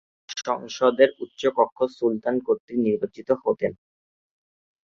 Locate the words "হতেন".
3.43-3.71